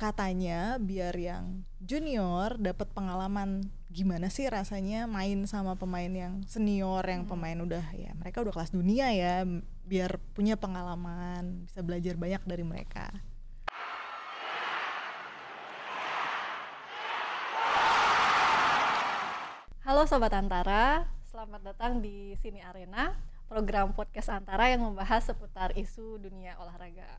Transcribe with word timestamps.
katanya 0.00 0.80
biar 0.80 1.12
yang 1.12 1.60
junior 1.76 2.56
dapat 2.56 2.88
pengalaman 2.96 3.68
gimana 3.92 4.32
sih 4.32 4.48
rasanya 4.48 5.04
main 5.04 5.44
sama 5.44 5.76
pemain 5.76 6.08
yang 6.08 6.40
senior 6.48 7.04
yang 7.04 7.28
pemain 7.28 7.60
udah 7.60 7.84
ya 7.92 8.16
mereka 8.16 8.40
udah 8.40 8.48
kelas 8.48 8.72
dunia 8.72 9.12
ya 9.12 9.44
biar 9.84 10.16
punya 10.32 10.56
pengalaman 10.56 11.68
bisa 11.68 11.84
belajar 11.84 12.16
banyak 12.16 12.40
dari 12.48 12.64
mereka 12.64 13.12
Halo 19.84 20.06
Sobat 20.06 20.30
Antara, 20.32 21.10
selamat 21.34 21.74
datang 21.74 21.98
di 21.98 22.38
Sini 22.38 22.62
Arena, 22.62 23.18
program 23.50 23.90
podcast 23.90 24.30
Antara 24.30 24.70
yang 24.70 24.86
membahas 24.86 25.26
seputar 25.26 25.74
isu 25.74 26.14
dunia 26.14 26.54
olahraga. 26.62 27.18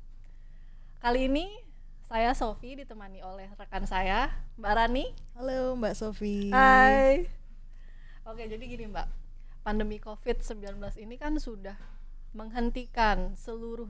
Kali 1.03 1.27
ini 1.27 1.51
saya 2.11 2.35
Sofi 2.35 2.75
ditemani 2.75 3.23
oleh 3.23 3.47
rekan 3.55 3.87
saya, 3.87 4.27
Mbak 4.59 4.73
Rani. 4.75 5.05
halo 5.31 5.79
Mbak 5.79 5.95
Sofi 5.95 6.51
Hai. 6.51 7.23
Oke, 8.27 8.43
jadi 8.45 8.59
gini 8.59 8.83
Mbak, 8.85 9.07
pandemi 9.63 9.95
COVID-19 9.97 10.59
ini 10.99 11.15
kan 11.15 11.39
sudah 11.39 11.79
menghentikan 12.33 13.31
seluruh 13.33 13.87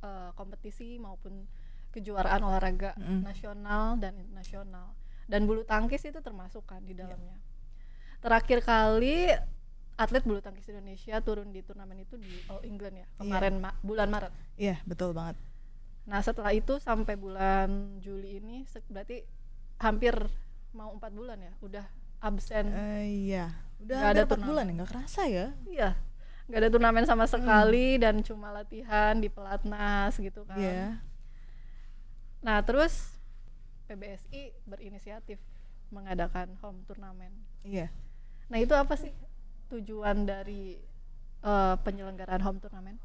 eh, 0.00 0.30
kompetisi 0.32 0.96
maupun 0.96 1.44
kejuaraan 1.90 2.40
olahraga 2.40 2.96
Mm. 2.96 3.20
nasional 3.22 3.96
dan 3.96 4.16
internasional. 4.16 4.96
Dan 5.28 5.44
bulu 5.44 5.60
tangkis 5.62 6.00
itu 6.02 6.20
termasuk 6.20 6.64
kan 6.64 6.80
di 6.80 6.96
dalamnya. 6.96 7.36
Terakhir 8.18 8.64
kali 8.64 9.28
atlet 9.94 10.24
bulu 10.24 10.40
tangkis 10.40 10.72
Indonesia 10.72 11.20
turun 11.20 11.52
di 11.52 11.60
turnamen 11.60 12.00
itu 12.00 12.16
di 12.16 12.32
All 12.48 12.64
England 12.64 12.96
ya, 12.96 13.06
kemarin 13.18 13.60
Ma- 13.60 13.76
bulan 13.82 14.08
Maret. 14.08 14.32
iya 14.56 14.80
betul 14.84 15.12
banget 15.12 15.36
Nah, 16.08 16.24
setelah 16.24 16.56
itu 16.56 16.80
sampai 16.80 17.20
bulan 17.20 18.00
Juli 18.00 18.40
ini 18.40 18.64
berarti 18.88 19.20
hampir 19.76 20.16
mau 20.72 20.88
empat 20.96 21.12
bulan 21.12 21.36
ya, 21.36 21.52
udah 21.60 21.84
absen. 22.24 22.72
Eh, 22.72 23.28
iya. 23.28 23.52
Udah 23.78 23.96
Nggak 24.00 24.12
ada 24.16 24.22
empat 24.24 24.40
bulan 24.40 24.64
ya? 24.64 24.72
Nggak 24.80 24.90
kerasa 24.90 25.22
ya? 25.28 25.46
Iya, 25.68 25.90
nggak 26.48 26.60
ada 26.64 26.70
turnamen 26.72 27.04
sama 27.04 27.28
sekali 27.28 28.00
dan 28.00 28.24
cuma 28.24 28.48
latihan 28.48 29.20
di 29.20 29.28
pelatnas 29.28 30.16
gitu 30.16 30.48
kan. 30.48 30.56
Iya. 30.56 30.96
Nah, 32.40 32.58
terus 32.64 33.12
PBSI 33.86 34.56
berinisiatif 34.64 35.36
mengadakan 35.92 36.56
home 36.64 36.84
turnamen. 36.88 37.32
iya. 37.64 37.92
Nah, 38.48 38.56
itu 38.56 38.72
apa 38.72 38.96
sih 38.96 39.12
tujuan 39.68 40.24
dari 40.24 40.80
eh, 41.44 41.74
penyelenggaraan 41.84 42.40
home 42.40 42.60
turnamen? 42.64 42.96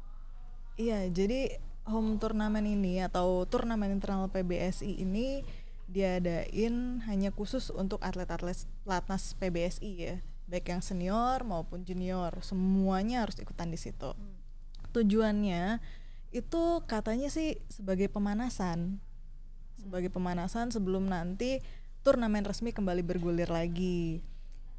Iya, 0.80 1.12
jadi 1.12 1.60
home 1.84 2.16
turnamen 2.16 2.64
ini 2.64 3.04
atau 3.04 3.44
turnamen 3.44 3.92
internal 3.92 4.32
PBSI 4.32 5.04
ini 5.04 5.44
diadain 5.84 7.04
hanya 7.04 7.28
khusus 7.28 7.68
untuk 7.68 8.00
atlet-atlet 8.00 8.56
pelatnas 8.88 9.36
PBSI 9.36 9.90
ya, 10.00 10.16
baik 10.48 10.72
yang 10.72 10.80
senior 10.80 11.44
maupun 11.44 11.84
junior, 11.84 12.32
semuanya 12.40 13.28
harus 13.28 13.36
ikutan 13.36 13.68
di 13.68 13.76
situ. 13.76 14.16
Tujuannya 14.96 15.84
itu 16.32 16.62
katanya 16.88 17.28
sih 17.28 17.60
sebagai 17.68 18.08
pemanasan, 18.08 18.98
sebagai 19.76 20.08
pemanasan 20.08 20.72
sebelum 20.72 21.04
nanti 21.04 21.60
turnamen 22.00 22.48
resmi 22.48 22.72
kembali 22.72 23.04
bergulir 23.04 23.52
lagi. 23.52 24.24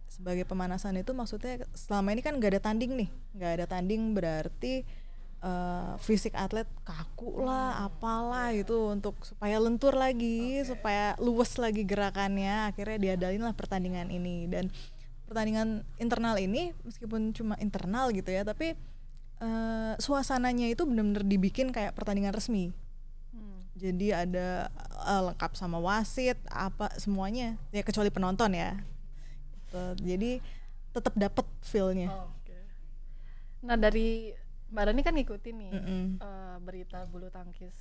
Sebagai 0.10 0.46
pemanasan 0.46 0.98
itu 0.98 1.14
maksudnya 1.14 1.70
selama 1.78 2.14
ini 2.18 2.22
kan 2.26 2.38
nggak 2.38 2.58
ada 2.58 2.62
tanding 2.66 2.98
nih, 2.98 3.10
nggak 3.38 3.52
ada 3.62 3.66
tanding 3.70 4.18
berarti 4.18 5.05
eh, 5.44 5.94
fisik 6.00 6.36
atlet 6.36 6.68
kaku 6.84 7.44
lah, 7.44 7.88
apalah 7.88 8.54
itu 8.56 8.92
untuk 8.92 9.20
supaya 9.26 9.60
lentur 9.60 9.96
lagi, 9.96 10.62
supaya 10.64 11.18
luwes 11.20 11.56
lagi 11.60 11.84
gerakannya. 11.84 12.72
Akhirnya 12.72 12.98
diadain 13.00 13.42
lah 13.42 13.56
pertandingan 13.56 14.12
ini 14.12 14.48
dan 14.48 14.72
pertandingan 15.26 15.82
internal 15.98 16.38
ini 16.38 16.72
meskipun 16.86 17.34
cuma 17.34 17.58
internal 17.58 18.14
gitu 18.14 18.30
ya, 18.30 18.46
tapi 18.46 18.78
eh, 19.42 19.94
suasananya 19.98 20.70
itu 20.70 20.86
benar-benar 20.86 21.26
dibikin 21.26 21.74
kayak 21.74 21.98
pertandingan 21.98 22.32
resmi. 22.32 22.72
Hmm. 23.34 23.60
Jadi 23.76 24.14
ada 24.14 24.70
eh, 25.04 25.22
lengkap 25.32 25.52
sama 25.58 25.82
wasit, 25.82 26.40
apa 26.48 26.94
semuanya 27.02 27.58
ya 27.74 27.82
kecuali 27.82 28.14
penonton 28.14 28.54
ya. 28.54 28.78
Gitu. 29.66 29.84
Jadi 30.06 30.32
tetap 30.96 31.12
dapet 31.20 31.44
feel-nya. 31.60 32.08
Oke. 32.08 32.56
Nah, 33.68 33.76
dari 33.76 34.32
Mbak 34.76 34.84
Rani 34.86 35.02
kan 35.02 35.16
ngikutin 35.16 35.56
nih 35.56 35.72
Mm-mm. 35.72 36.04
eh, 36.20 36.58
berita 36.60 37.08
bulu 37.08 37.32
tangkis 37.32 37.72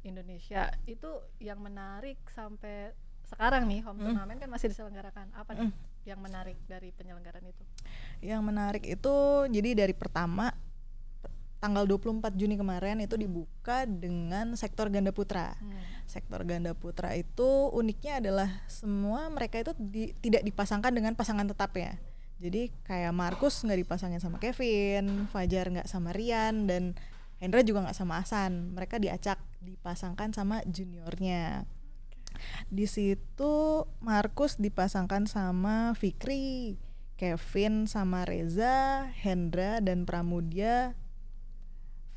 Indonesia 0.00 0.72
itu 0.84 1.08
yang 1.38 1.60
menarik 1.60 2.16
sampai 2.30 2.92
sekarang 3.24 3.64
nih 3.64 3.80
home 3.80 3.96
Mm. 3.98 4.04
turnamen 4.06 4.36
kan 4.38 4.48
masih 4.48 4.68
diselenggarakan. 4.68 5.28
Apa 5.32 5.52
nih 5.54 5.72
yang 6.04 6.20
menarik 6.20 6.56
dari 6.62 6.88
penyelenggaraan 6.90 7.40
itu? 7.42 7.64
Yang 8.22 8.42
menarik 8.42 8.84
itu 8.86 9.14
jadi 9.46 9.72
dari 9.74 9.92
pertama 9.92 10.52
tanggal 11.58 11.88
24 11.88 12.20
Juni 12.34 12.56
kemarin 12.56 13.00
itu 13.00 13.16
dibuka 13.16 13.84
dengan 13.84 14.52
sektor 14.54 14.88
ganda 14.88 15.08
putra. 15.10 15.56
Hmm. 15.56 15.80
Sektor 16.04 16.44
ganda 16.44 16.72
putra 16.72 17.12
itu 17.12 17.44
uniknya 17.70 18.20
adalah 18.20 18.48
semua 18.66 19.28
mereka 19.28 19.56
itu 19.58 19.72
di- 19.74 20.12
tidak 20.18 20.44
dipasangkan 20.44 20.92
dengan 20.92 21.12
pasangan 21.12 21.44
tetapnya. 21.44 21.96
Jadi 22.42 22.70
kayak 22.84 23.14
Markus 23.14 23.62
nggak 23.62 23.86
dipasangin 23.86 24.20
sama 24.20 24.42
Kevin, 24.42 25.30
Fajar 25.30 25.70
nggak 25.70 25.88
sama 25.88 26.10
Rian 26.10 26.66
dan 26.66 26.98
Hendra 27.38 27.62
juga 27.62 27.86
nggak 27.86 27.98
sama 27.98 28.20
Hasan. 28.20 28.74
Mereka 28.74 28.98
diacak 28.98 29.38
dipasangkan 29.62 30.34
sama 30.34 30.60
juniornya. 30.66 31.64
Di 32.68 32.86
situ 32.90 33.86
Markus 34.02 34.58
dipasangkan 34.58 35.30
sama 35.30 35.94
Fikri, 35.94 36.76
Kevin 37.14 37.86
sama 37.86 38.26
Reza, 38.26 39.06
Hendra 39.22 39.78
dan 39.78 40.02
Pramudia, 40.02 40.98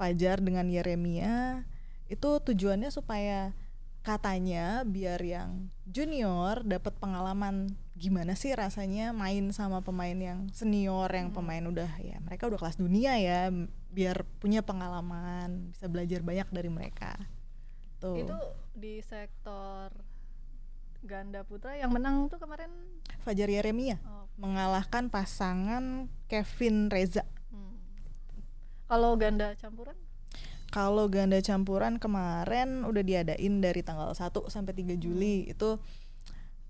Fajar 0.01 0.41
dengan 0.41 0.67
Yeremia. 0.67 1.65
Itu 2.09 2.41
tujuannya 2.41 2.89
supaya 2.89 3.53
katanya 4.01 4.87
biar 4.87 5.19
yang 5.19 5.67
junior 5.83 6.63
dapat 6.63 6.95
pengalaman 6.97 7.75
gimana 7.97 8.37
sih 8.37 8.53
rasanya 8.53 9.09
main 9.09 9.49
sama 9.49 9.81
pemain 9.81 10.13
yang 10.13 10.45
senior 10.53 11.09
yang 11.09 11.33
pemain 11.33 11.65
udah 11.65 11.89
ya 11.97 12.21
mereka 12.21 12.45
udah 12.45 12.61
kelas 12.61 12.77
dunia 12.77 13.17
ya 13.17 13.49
biar 13.89 14.21
punya 14.37 14.61
pengalaman 14.61 15.73
bisa 15.73 15.89
belajar 15.89 16.21
banyak 16.21 16.47
dari 16.53 16.69
mereka. 16.69 17.17
Tuh 17.97 18.21
Itu 18.21 18.37
di 18.77 19.01
sektor 19.01 19.89
ganda 21.01 21.41
putra 21.41 21.73
yang 21.73 21.89
menang 21.89 22.29
tuh 22.29 22.37
kemarin? 22.37 22.69
Fajar 23.25 23.49
Yeremia 23.49 23.97
oh, 24.05 24.29
mengalahkan 24.37 25.09
pasangan 25.09 26.05
Kevin 26.29 26.93
Reza. 26.93 27.25
Hmm. 27.49 27.81
Kalau 28.85 29.17
ganda 29.17 29.57
campuran? 29.57 29.97
kalau 30.67 31.07
ganda 31.07 31.39
campuran 31.39 31.95
kemarin 31.97 32.83
udah 32.83 33.03
diadain 33.03 33.63
dari 33.63 33.81
tanggal 33.81 34.11
1 34.11 34.51
sampai 34.51 34.73
3 34.75 34.99
Juli. 34.99 35.47
Itu 35.47 35.79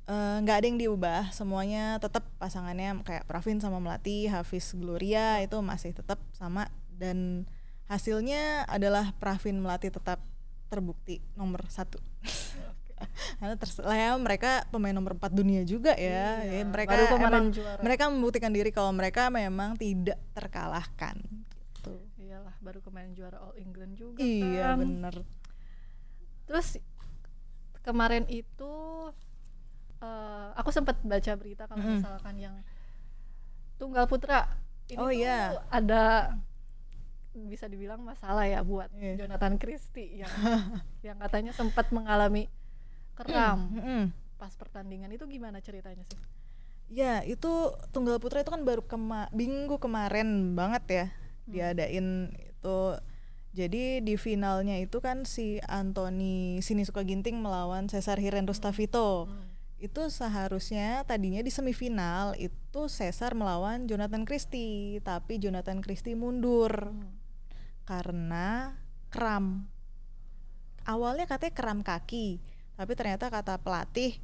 eh, 0.08 0.38
nggak 0.42 0.58
ada 0.58 0.66
yang 0.66 0.80
diubah 0.80 1.22
semuanya 1.30 2.00
tetap 2.00 2.26
pasangannya 2.38 3.04
kayak 3.04 3.28
Pravin 3.28 3.60
sama 3.60 3.78
Melati 3.78 4.26
Hafiz 4.26 4.72
Gloria 4.74 5.40
itu 5.40 5.60
masih 5.60 5.92
tetap 5.92 6.18
sama 6.32 6.68
dan 6.92 7.44
hasilnya 7.86 8.66
adalah 8.66 9.12
Pravin 9.16 9.60
Melati 9.60 9.88
tetap 9.88 10.20
terbukti 10.68 11.24
nomor 11.36 11.64
satu. 11.68 12.00
Karena 13.38 13.54
terserah 13.54 13.94
ya 13.94 14.12
mereka 14.18 14.66
pemain 14.74 14.90
nomor 14.90 15.14
4 15.14 15.30
dunia 15.30 15.62
juga 15.62 15.94
ya. 15.94 16.42
Iya, 16.42 16.60
Ya, 16.60 16.66
mereka 16.66 16.98
baru 16.98 17.06
kemarin 17.14 17.30
emang 17.30 17.48
juara. 17.54 17.80
mereka 17.86 18.04
membuktikan 18.10 18.52
diri 18.52 18.72
kalau 18.74 18.90
mereka 18.90 19.30
memang 19.30 19.78
tidak 19.78 20.18
terkalahkan 20.34 21.16
gitu. 21.22 21.94
Iyalah, 22.18 22.58
baru 22.60 22.82
kemarin 22.82 23.14
juara 23.14 23.38
All 23.38 23.54
England 23.56 23.96
juga 23.96 24.20
iya 24.20 24.74
kan. 24.74 24.82
bener. 24.82 25.16
Terus 26.50 26.82
kemarin 27.80 28.26
itu 28.28 28.74
eh, 30.00 30.48
aku 30.54 30.70
sempat 30.70 31.00
baca 31.02 31.32
berita 31.36 31.64
kalau 31.66 31.82
Mm-mm. 31.82 32.00
misalkan 32.00 32.36
yang 32.38 32.56
tunggal 33.78 34.06
putra 34.06 34.50
ini 34.88 34.98
Oh, 34.98 35.10
tuh 35.10 35.20
iya. 35.20 35.58
ada 35.68 36.34
bisa 37.38 37.70
dibilang 37.70 38.02
masalah 38.02 38.50
ya 38.50 38.66
buat 38.66 38.90
Iya. 38.98 39.26
Jonathan 39.26 39.62
Christie 39.62 40.26
yang 40.26 40.34
yang 41.08 41.18
katanya 41.22 41.54
sempat 41.54 41.94
mengalami 41.94 42.50
kram 43.14 43.70
Mm-mm. 43.78 44.02
pas 44.38 44.54
pertandingan 44.54 45.14
itu 45.14 45.26
gimana 45.26 45.62
ceritanya 45.62 46.02
sih? 46.02 46.18
Ya 46.88 47.22
itu 47.22 47.50
tunggal 47.92 48.18
putra 48.18 48.42
itu 48.42 48.50
kan 48.50 48.64
baru 48.64 48.82
kema 48.82 49.28
minggu 49.30 49.78
kemarin 49.78 50.56
banget 50.56 50.84
ya 50.90 51.06
diadain 51.46 52.32
itu. 52.34 52.80
Jadi 53.54 54.06
di 54.06 54.16
finalnya 54.16 54.78
itu 54.78 55.02
kan 55.02 55.26
si 55.26 55.58
Anthony 55.66 56.62
Sinisuka 56.62 57.02
Ginting 57.02 57.42
melawan 57.42 57.90
Cesar 57.90 58.22
Hiren 58.22 58.46
Rustavito. 58.46 59.26
Hmm. 59.26 59.46
Itu 59.78 60.10
seharusnya 60.10 61.06
tadinya 61.06 61.40
di 61.40 61.54
semifinal 61.54 62.34
itu 62.36 62.90
Cesar 62.90 63.38
melawan 63.38 63.86
Jonathan 63.86 64.26
Christie, 64.26 64.98
tapi 65.02 65.38
Jonathan 65.38 65.80
Christie 65.80 66.18
mundur 66.18 66.90
Hmm. 66.90 67.14
karena 67.84 68.74
kram. 69.08 69.70
Awalnya 70.82 71.28
katanya 71.28 71.54
kram 71.54 71.80
kaki, 71.82 72.40
tapi 72.74 72.92
ternyata 72.94 73.28
kata 73.28 73.60
pelatih 73.60 74.18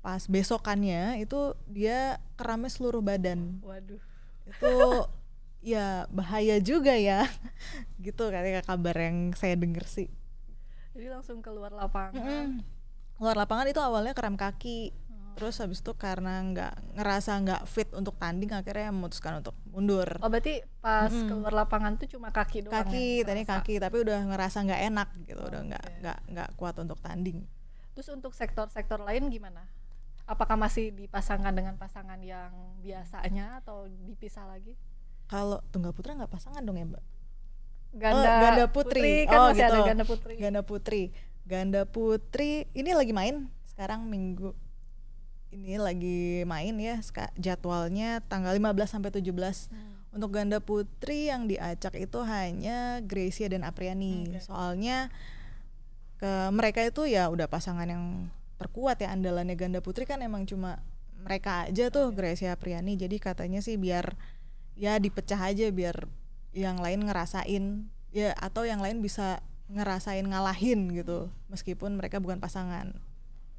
pas 0.00 0.22
besokannya 0.24 1.18
itu 1.18 1.50
dia 1.66 2.22
keramnya 2.38 2.70
seluruh 2.70 3.02
badan 3.02 3.58
Waduh. 3.58 3.98
itu 4.46 4.74
ya 5.74 6.06
bahaya 6.14 6.62
juga 6.62 6.94
ya 6.94 7.26
gitu 7.98 8.30
kayak 8.30 8.62
kabar 8.62 8.94
yang 8.94 9.34
saya 9.34 9.58
denger 9.58 9.82
sih 9.82 10.06
Jadi 10.94 11.10
langsung 11.10 11.42
keluar 11.42 11.74
lapangan. 11.74 12.62
Mm-mm. 12.62 12.75
Luar 13.16 13.36
lapangan 13.36 13.66
itu 13.66 13.78
awalnya 13.78 14.12
kram 14.12 14.34
kaki 14.34 14.92
Oh. 15.06 15.38
terus 15.38 15.60
habis 15.60 15.80
itu 15.80 15.92
karena 15.92 16.40
nggak 16.40 16.96
ngerasa 16.96 17.36
nggak 17.38 17.62
fit 17.66 17.92
untuk 17.92 18.16
tanding 18.16 18.48
akhirnya 18.50 18.88
memutuskan 18.88 19.40
untuk 19.40 19.52
mundur 19.68 20.08
Oh 20.18 20.28
berarti 20.28 20.64
pas 20.78 21.08
Mm-mm. 21.08 21.28
keluar 21.28 21.52
lapangan 21.54 21.96
tuh 21.96 22.08
cuma 22.08 22.28
kaki 22.30 22.64
doang 22.64 22.72
kaki 22.74 23.20
yang 23.20 23.28
tadi 23.28 23.42
kaki 23.44 23.74
tapi 23.76 23.96
udah 24.00 24.24
ngerasa 24.26 24.64
nggak 24.64 24.82
enak 24.86 25.08
gitu 25.24 25.36
udah 25.38 25.60
nggak 25.62 25.84
Oke. 25.84 25.96
nggak 26.00 26.18
nggak 26.32 26.48
kuat 26.54 26.74
untuk 26.76 26.96
tanding 26.98 27.44
Terus 27.92 28.08
untuk 28.10 28.32
sektor-sektor 28.32 29.00
lain 29.00 29.28
gimana? 29.28 29.64
Apakah 30.24 30.56
masih 30.56 30.88
dipasangkan 30.90 31.52
dengan 31.52 31.76
pasangan 31.76 32.20
yang 32.20 32.52
biasanya 32.80 33.60
atau 33.60 33.88
dipisah 33.88 34.44
lagi? 34.44 34.72
kalau 35.26 35.60
tunggal 35.68 35.92
putra 35.92 36.12
nggak 36.12 36.28
pasangan 36.28 36.60
dong 36.60 36.76
ya 36.76 36.84
mbak 36.86 37.04
Ganda, 37.92 38.30
ganda 38.42 38.64
putri. 38.68 39.24
kan 39.24 39.38
Oh, 39.38 39.48
masih 39.50 39.64
ada 39.64 39.72
gitu. 39.74 39.84
ganda 39.86 40.04
putri. 40.04 40.34
ganda 40.36 40.62
putri 40.62 41.02
ganda 41.46 41.86
putri. 41.86 42.66
Ini 42.74 42.92
lagi 42.92 43.14
main 43.14 43.48
sekarang 43.70 44.08
minggu 44.08 44.56
ini 45.54 45.78
lagi 45.80 46.42
main 46.44 46.74
ya 46.76 47.00
jadwalnya 47.38 48.20
tanggal 48.26 48.52
15 48.52 48.92
sampai 48.92 49.10
17 49.14 49.70
Hmm. 49.70 49.94
untuk 50.12 50.32
ganda 50.32 50.58
putri 50.60 51.28
yang 51.28 51.48
diacak 51.48 51.96
itu 51.96 52.18
hanya 52.24 53.00
Gracia 53.04 53.48
dan 53.48 53.64
Apriani. 53.64 54.32
Oke. 54.36 54.40
soalnya 54.42 55.08
ke 56.16 56.48
mereka 56.52 56.80
itu 56.80 57.04
ya 57.04 57.28
udah 57.28 57.44
pasangan 57.48 57.84
yang 57.84 58.32
terkuat 58.56 59.04
ya 59.04 59.12
andalannya 59.12 59.52
ganda 59.52 59.84
putri 59.84 60.08
kan 60.08 60.24
emang 60.24 60.48
cuma 60.48 60.80
mereka 61.20 61.68
aja 61.68 61.92
tuh 61.92 62.12
Gracia 62.16 62.56
Apriani. 62.56 62.96
Jadi 62.96 63.20
katanya 63.20 63.60
sih 63.60 63.76
biar 63.76 64.16
ya 64.76 64.96
dipecah 64.96 65.40
aja 65.40 65.68
biar 65.68 66.08
yang 66.56 66.80
lain 66.80 67.04
ngerasain. 67.04 67.84
Ya 68.16 68.32
atau 68.40 68.64
yang 68.64 68.80
lain 68.80 69.04
bisa 69.04 69.44
ngerasain 69.68 70.22
ngalahin 70.22 70.92
gitu 70.92 71.26
meskipun 71.46 71.94
mereka 71.94 72.16
bukan 72.16 72.38
pasangan 72.38 72.94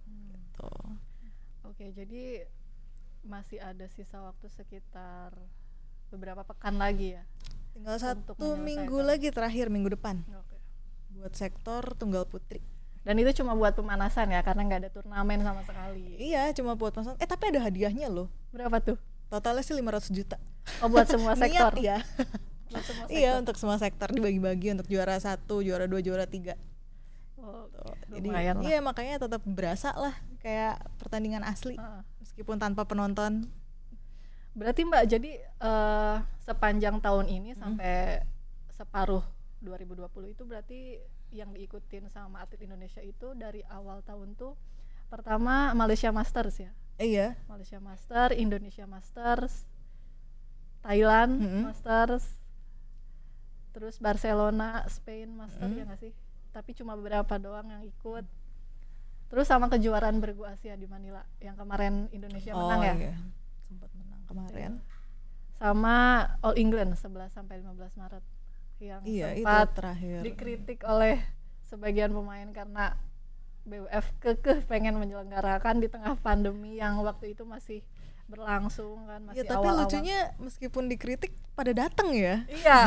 gitu. 0.08 0.72
Oke, 1.64 1.92
jadi 1.92 2.48
masih 3.22 3.60
ada 3.60 3.86
sisa 3.88 4.18
waktu 4.20 4.48
sekitar 4.48 5.36
beberapa 6.08 6.42
pekan 6.42 6.80
lagi 6.80 7.14
ya. 7.14 7.24
tinggal 7.76 8.00
satu 8.00 8.34
minggu 8.56 8.98
lagi 9.00 9.30
terakhir 9.30 9.68
minggu 9.68 9.92
depan 9.92 10.24
Oke. 10.34 10.58
buat 11.14 11.36
sektor 11.36 11.84
tunggal 11.94 12.24
putri 12.24 12.64
Dan 13.04 13.20
itu 13.20 13.40
cuma 13.40 13.54
buat 13.54 13.72
pemanasan 13.72 14.32
ya, 14.32 14.42
karena 14.42 14.64
nggak 14.64 14.80
ada 14.84 14.92
turnamen 14.92 15.40
sama 15.40 15.62
sekali. 15.62 16.16
iya 16.18 16.50
cuma 16.52 16.74
buat 16.74 16.92
pasang 16.92 17.16
eh 17.16 17.28
tapi 17.28 17.52
ada 17.52 17.62
hadiahnya 17.62 18.08
loh 18.08 18.28
Berapa 18.50 18.80
tuh? 18.80 18.98
totalnya 19.28 19.60
sih 19.62 19.76
500 19.76 20.10
juta 20.10 20.36
Oh 20.80 20.88
buat 20.88 21.06
semua 21.06 21.36
sektor. 21.40 21.72
Niat 21.76 21.80
ya 21.80 21.98
Semua 22.70 23.06
iya 23.08 23.32
untuk 23.36 23.56
semua 23.56 23.78
sektor 23.78 24.10
dibagi-bagi 24.10 24.72
untuk 24.72 24.88
juara 24.88 25.16
satu 25.18 25.60
juara 25.60 25.86
dua 25.86 26.00
juara 26.00 26.26
tiga 26.26 26.56
Oh, 27.38 27.70
Tuh, 27.70 27.94
jadi 28.12 28.28
lah. 28.28 28.60
iya 28.60 28.82
makanya 28.82 29.24
tetap 29.24 29.40
berasa 29.46 29.94
lah 29.94 30.12
kayak 30.38 30.82
pertandingan 30.98 31.42
asli 31.42 31.76
Heeh. 31.76 32.02
meskipun 32.20 32.58
tanpa 32.58 32.84
penonton 32.84 33.48
Berarti 34.52 34.82
Mbak, 34.84 35.04
jadi 35.06 35.32
eh, 35.38 36.16
sepanjang 36.42 36.98
tahun 36.98 37.30
ini 37.30 37.54
Hmm. 37.54 37.78
sampai 37.78 38.26
separuh 38.74 39.22
2020 39.60 40.34
itu 40.34 40.44
berarti 40.44 40.80
yang 41.30 41.54
diikutin 41.54 42.10
sama 42.10 42.42
atlet 42.42 42.66
Indonesia 42.66 43.00
itu 43.00 43.32
dari 43.32 43.62
awal 43.68 44.02
tahun 44.02 44.34
tuh 44.34 44.58
pertama 45.08 45.72
Malaysia 45.72 46.10
Masters 46.10 46.58
ya. 46.58 46.72
Iya 46.98 47.38
Malaysia 47.46 47.78
Master, 47.78 48.34
Indonesia 48.34 48.84
Masters, 48.84 49.70
Thailand 50.82 51.38
Mm-mm. 51.38 51.64
Masters, 51.70 52.26
terus 53.78 54.02
Barcelona, 54.02 54.82
Spain 54.90 55.38
Master 55.38 55.70
Mm-mm. 55.70 55.78
ya 55.78 55.86
nggak 55.86 56.02
sih? 56.02 56.12
Tapi 56.50 56.74
cuma 56.74 56.98
beberapa 56.98 57.38
doang 57.38 57.70
yang 57.70 57.86
ikut. 57.86 58.26
Terus 59.30 59.46
sama 59.46 59.70
kejuaraan 59.70 60.18
bergu 60.18 60.50
Asia 60.50 60.74
di 60.74 60.90
Manila 60.90 61.22
yang 61.38 61.54
kemarin 61.54 62.10
Indonesia 62.10 62.58
menang 62.58 62.82
ya. 62.82 62.94
iya. 62.98 63.16
sempat 63.68 63.92
menang 64.00 64.22
kemarin 64.24 64.72
Sama 65.60 65.96
All 66.40 66.56
England 66.56 66.96
11 66.96 67.36
sampai 67.36 67.60
15 67.60 68.00
Maret 68.00 68.24
yang 68.78 69.02
iya 69.04 69.34
itu 69.34 69.44
sempat 69.44 69.70
terakhir 69.74 70.22
dikritik 70.24 70.80
oleh 70.86 71.20
sebagian 71.66 72.14
pemain 72.14 72.48
karena 72.56 72.96
BWF 73.68 74.06
kekeh 74.24 74.64
pengen 74.64 74.96
menyelenggarakan 74.96 75.84
di 75.84 75.92
tengah 75.92 76.16
pandemi 76.24 76.80
yang 76.80 77.04
waktu 77.04 77.36
itu 77.36 77.44
masih 77.44 77.84
berlangsung 78.28 79.08
kan 79.08 79.24
ya 79.26 79.28
masih 79.34 79.44
tapi 79.46 79.58
awal-awal. 79.62 79.82
lucunya 79.84 80.20
meskipun 80.36 80.84
dikritik 80.86 81.32
pada 81.54 81.72
datang 81.72 82.12
ya 82.12 82.44
Iya, 82.46 82.80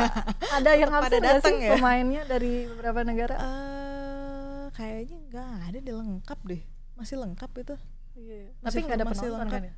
ada 0.53 0.71
yang 0.79 0.93
Pada 0.93 1.17
datang 1.17 1.57
ya? 1.57 1.73
pemainnya 1.73 2.21
dari 2.23 2.65
beberapa 2.65 3.01
negara? 3.01 3.35
eh 3.35 4.65
kayaknya 4.71 5.17
nggak 5.27 5.47
ada 5.65 5.77
deh 5.77 5.93
lengkap 5.93 6.39
deh 6.45 6.61
masih 6.93 7.17
lengkap 7.17 7.51
itu 7.57 7.75
Iya. 8.13 8.53
Tapi 8.53 8.61
masih 8.61 8.79
nggak 8.81 8.97
ada 8.97 9.05
penonton 9.07 9.39
lengkap. 9.39 9.51
kan 9.51 9.61
ya? 9.63 9.73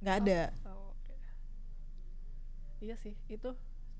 nggak 0.00 0.16
ada 0.18 0.40
Oh, 0.64 0.90
oke. 0.90 1.14
Iya 2.80 2.94
sih, 2.96 3.14
itu 3.28 3.50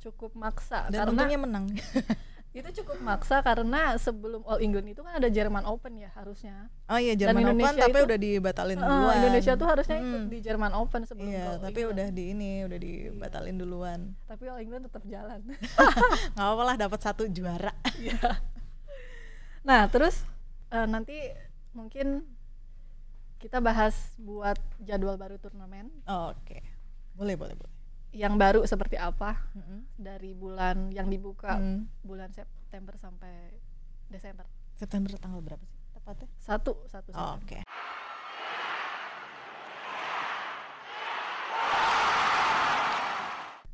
cukup 0.00 0.34
maksa 0.34 0.88
dan 0.88 1.06
karena 1.06 1.38
menang 1.38 1.64
itu 2.52 2.68
cukup 2.76 3.00
maksa 3.00 3.40
karena 3.40 3.96
sebelum 3.96 4.44
All 4.44 4.58
England 4.58 4.84
itu 4.86 5.00
kan 5.00 5.14
ada 5.14 5.26
Jerman 5.26 5.64
Open 5.64 5.96
ya 5.96 6.12
harusnya. 6.12 6.68
oh 6.84 6.96
iya 6.96 7.12
Dan 7.12 7.32
Jerman 7.32 7.40
Open 7.42 7.48
Indonesia 7.54 7.80
tapi 7.80 7.92
itu- 7.94 8.04
udah 8.04 8.18
dibatalin 8.18 8.76
Eh, 8.76 8.84
duluan 8.84 9.14
Indonesia 9.18 9.52
tuh 9.54 9.66
harusnya 9.66 9.96
ikut 9.98 10.20
Mm. 10.20 10.28
di 10.28 10.38
Jerman 10.38 10.72
Open 10.74 11.00
sebelum 11.02 11.26
iya 11.26 11.44
All 11.48 11.58
tapi 11.58 11.80
England. 11.80 11.92
udah 11.94 12.06
di 12.10 12.24
ini 12.30 12.50
udah 12.62 12.78
dibatalin 12.78 13.56
duluan 13.56 14.00
tapi 14.22 14.44
All 14.46 14.60
England 14.60 14.84
tetap 14.84 15.02
jalan. 15.06 15.40
nggak 16.32 16.48
apa 16.50 16.62
lah 16.62 16.76
dapat 16.76 17.00
satu 17.00 17.24
juara 17.26 17.72
Iya. 17.96 18.20
nah, 19.62 19.86
terus 19.86 20.20
eh, 20.68 20.84
nanti 20.84 21.16
mungkin 21.72 22.26
kita 23.38 23.58
bahas 23.58 23.96
buat 24.16 24.54
jadwal 24.78 25.16
baru 25.16 25.34
turnamen 25.36 25.88
Oh, 26.04 26.30
oke 26.30 26.58
boleh 27.14 27.34
boleh 27.34 27.54
boleh 27.54 27.74
yang 28.12 28.36
baru 28.36 28.60
seperti 28.62 28.94
apa 28.94 29.40
Mm-mm. 29.52 29.88
dari 29.96 30.32
bulan 30.32 30.92
yang 30.92 31.08
dibuka 31.08 31.56
Hmm. 31.56 31.88
bulan 32.02 32.28
September 32.30 32.92
sampai 32.94 33.56
Desember. 34.06 34.44
September 34.74 35.16
tanggal 35.16 35.40
berapa 35.40 35.64
sih 35.64 35.80
tepatnya 35.92 36.28
Satu, 36.36 36.76
satu 36.86 37.08
Oh, 37.10 37.36
September. 37.36 37.40
oke 37.40 37.58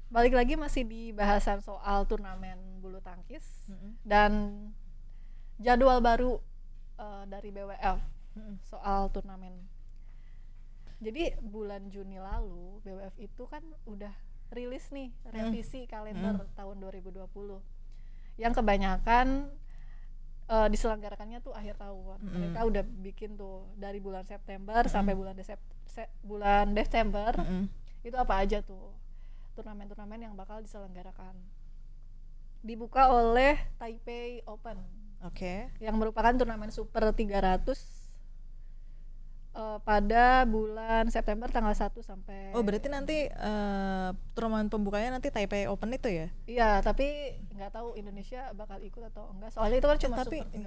Balik 0.09 0.33
lagi 0.33 0.55
masih 0.57 0.89
di 0.89 1.13
bahasan 1.13 1.61
soal 1.61 2.09
turnamen 2.09 2.57
bulu 2.81 2.97
tangkis 2.99 3.45
Mm-mm. 3.69 3.93
dan 4.03 4.33
jadwal 5.59 6.01
baru 6.01 6.41
eh, 6.97 7.25
dari 7.29 7.53
BWF 7.53 8.01
Mm-mm. 8.35 8.57
soal 8.65 9.13
turnamen. 9.13 9.53
Jadi 10.99 11.37
bulan 11.45 11.93
Juni 11.93 12.17
lalu 12.17 12.81
BWF 12.81 13.21
itu 13.21 13.45
kan 13.47 13.61
udah 13.85 14.11
rilis 14.49 14.89
nih 14.89 15.13
revisi 15.29 15.85
kalender 15.85 16.41
tahun 16.55 16.77
2020 16.81 17.21
yang 18.37 18.53
kebanyakan 18.53 19.51
eh, 20.47 20.69
diselenggarakannya 20.69 21.39
tuh 21.39 21.53
akhir 21.53 21.77
tahun. 21.77 22.19
Mm-mm. 22.19 22.33
Mereka 22.33 22.61
udah 22.65 22.83
bikin 23.05 23.35
tuh 23.35 23.69
dari 23.75 23.99
bulan 23.99 24.25
September 24.25 24.81
sampai 24.87 25.13
bulan 25.13 25.35
Desep 25.35 25.59
se- 25.85 26.09
bulan 26.23 26.73
Desember 26.73 27.35
Mm-mm. 27.35 27.69
itu 28.01 28.15
apa 28.15 28.39
aja 28.39 28.63
tuh 28.63 28.95
turnamen-turnamen 29.53 30.23
yang 30.23 30.35
bakal 30.35 30.59
diselenggarakan. 30.59 31.35
Dibuka 32.59 33.07
oleh 33.09 33.59
Taipei 33.77 34.43
Open 34.45 34.79
oke 35.19 35.75
yang 35.79 35.99
merupakan 35.99 36.31
turnamen 36.31 36.71
Super 36.71 37.11
300 37.11 37.67
eh, 39.51 39.79
pada 39.81 40.43
bulan 40.45 41.09
September 41.09 41.47
tanggal 41.47 41.73
1 41.73 41.93
sampai 41.99 42.53
oh 42.53 42.61
berarti 42.61 42.89
nanti 42.89 43.27
eh, 43.27 44.11
turnamen 44.33 44.67
pembukanya 44.67 45.13
nanti 45.13 45.29
Taipei 45.29 45.65
Open 45.65 45.91
itu 45.91 46.09
ya 46.09 46.29
Iya, 46.45 46.71
tapi 46.81 47.07
nggak 47.51 47.73
tahu 47.73 47.95
Indonesia 47.95 48.51
bakal 48.53 48.79
ikut 48.81 49.03
atau 49.07 49.31
enggak. 49.31 49.51
Soalnya 49.51 49.79
itu 49.79 49.89
kan 49.89 49.99
cuma 49.99 50.17
tapi- 50.17 50.43
Super 50.43 50.63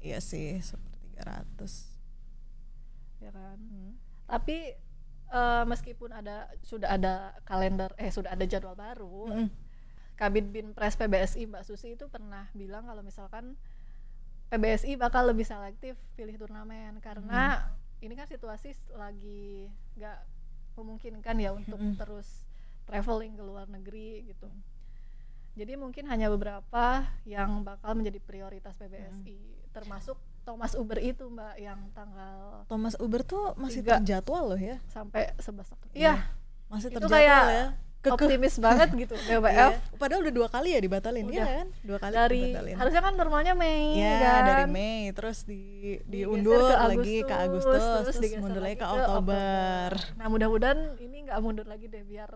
iya 0.00 0.18
sih 0.18 0.60
Super 0.60 0.92
300 1.20 1.92
ya 3.18 3.30
kan. 3.30 3.58
Hmm. 3.58 3.92
Tapi 4.26 4.74
eh, 5.28 5.64
meskipun 5.64 6.10
ada 6.10 6.48
sudah 6.60 6.88
ada 6.90 7.14
kalender 7.42 7.92
eh 7.96 8.08
sudah 8.08 8.32
ada 8.32 8.44
jadwal 8.44 8.74
baru, 8.74 9.28
Mm-mm. 9.28 9.48
Kabit 10.12 10.48
Binpres 10.48 10.94
PBSI 10.94 11.46
Mbak 11.46 11.64
Susi 11.64 11.94
itu 11.94 12.04
pernah 12.06 12.46
bilang 12.52 12.84
kalau 12.84 13.00
misalkan 13.00 13.56
PBSI 14.48 14.94
bakal 14.94 15.24
lebih 15.24 15.42
selektif 15.42 15.96
pilih 16.12 16.36
turnamen 16.36 17.00
karena 17.00 17.72
ini 18.02 18.12
kan 18.12 18.26
situasi 18.26 18.74
lagi 18.92 19.70
nggak 19.94 20.18
memungkinkan 20.74 21.36
ya 21.38 21.54
untuk 21.54 21.78
Mm-mm. 21.78 21.94
terus 21.96 22.26
traveling 22.84 23.38
ke 23.38 23.42
luar 23.46 23.70
negeri 23.70 24.26
gitu. 24.26 24.50
Jadi 25.52 25.76
mungkin 25.76 26.08
hanya 26.08 26.32
beberapa 26.32 27.04
yang 27.22 27.60
bakal 27.62 27.92
menjadi 27.92 28.18
prioritas 28.18 28.72
PBSI 28.74 29.70
termasuk 29.72 30.16
Thomas 30.42 30.74
Uber 30.74 30.98
itu 30.98 31.28
mbak 31.30 31.54
yang 31.56 31.80
tanggal 31.94 32.66
Thomas 32.66 32.92
Uber 32.98 33.22
tuh 33.22 33.54
masih 33.56 33.80
terjadwal 33.80 34.52
loh 34.52 34.60
ya 34.60 34.76
sampai 34.90 35.32
11 35.38 35.64
Oktober 35.72 35.94
Iya. 35.96 36.14
iya 36.18 36.28
masih 36.68 36.88
Itu 36.90 36.98
terjadwal 37.00 37.16
kayak 37.16 37.42
ya 37.48 37.66
Kekeh. 38.02 38.18
optimis 38.18 38.58
banget 38.58 38.88
gitu 38.92 39.14
Iya. 39.22 39.38
BWF 39.38 39.72
padahal 39.94 40.20
udah 40.20 40.34
dua 40.34 40.48
kali 40.48 40.74
ya 40.74 40.80
dibatalin 40.80 41.22
Udah. 41.22 41.32
iya 41.32 41.44
kan 41.46 41.66
dua 41.80 41.98
kali 41.98 42.12
dari 42.12 42.40
dibatalin 42.44 42.74
harusnya 42.74 43.00
kan 43.00 43.14
normalnya 43.14 43.54
Mei 43.54 43.94
ya 43.94 44.14
kan 44.18 44.42
dari 44.44 44.64
Mei 44.68 45.00
terus 45.12 45.38
di 45.42 45.62
diundur 46.04 46.58
ke 46.60 46.74
lagi 46.76 47.16
ke 47.20 47.34
Agustus 47.36 47.78
terus, 48.02 48.16
digeser 48.18 48.42
mundur 48.42 48.58
lagi 48.58 48.74
lagi 48.74 48.82
ke 48.82 48.86
Oktober 48.88 49.88
Nah 50.12 50.26
mudah-mudahan 50.26 50.78
ini 50.98 51.16
nggak 51.24 51.38
mundur 51.38 51.64
lagi 51.64 51.86
deh 51.86 52.02
biar 52.02 52.30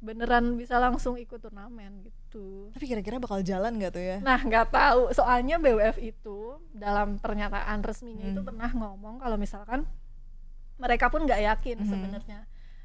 beneran 0.00 0.56
bisa 0.56 0.80
langsung 0.80 1.14
ikut 1.14 1.36
turnamen 1.38 2.00
gitu. 2.00 2.72
tapi 2.72 2.88
kira-kira 2.88 3.20
bakal 3.20 3.38
jalan 3.40 3.76
nggak 3.76 3.92
tuh 3.92 4.00
ya 4.00 4.16
Nah 4.18 4.40
nggak 4.40 4.72
tahu 4.72 5.12
soalnya 5.12 5.60
BWF 5.60 6.00
itu 6.00 6.38
dalam 6.72 7.20
pernyataan 7.20 7.78
resminya 7.80 8.24
itu 8.24 8.40
Hmm. 8.40 8.48
pernah 8.48 8.70
ngomong 8.72 9.20
kalau 9.20 9.36
misalkan 9.36 9.84
mereka 10.74 11.06
pun 11.06 11.22
nggak 11.22 11.44
yakin 11.44 11.76
Mhm. 11.76 11.86
sebenarnya. 11.86 12.40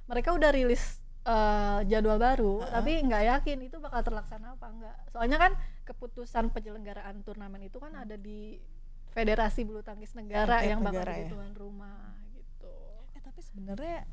Mereka 0.06 0.30
udah 0.30 0.52
rilis 0.52 1.00
eh, 1.26 1.80
jadwal 1.86 2.18
baru 2.18 2.62
Ha-ha. 2.62 2.80
tapi 2.80 3.02
nggak 3.02 3.24
yakin 3.26 3.58
itu 3.62 3.78
bakal 3.78 4.02
terlaksana 4.02 4.54
apa 4.54 4.68
enggak. 4.70 4.96
Soalnya 5.10 5.38
kan 5.38 5.52
keputusan 5.84 6.50
penyelenggaraan 6.50 7.22
turnamen 7.22 7.62
itu 7.62 7.78
kan 7.78 7.94
ada 7.94 8.14
di 8.16 8.62
Federasi 9.10 9.64
Bulu 9.64 9.80
Tangkis 9.80 10.12
Negara 10.14 10.60
Tiap 10.60 10.70
yang 10.70 10.80
bakal 10.82 11.02
negara 11.02 11.12
jadi 11.14 11.26
ya. 11.26 11.32
tuan 11.32 11.52
rumah 11.56 12.14
gitu. 12.36 12.74
eh 13.12 13.22
tapi 13.24 13.40
sebenarnya 13.40 14.04